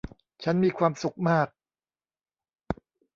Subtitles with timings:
[0.43, 1.47] ฉันมีความสุขมาก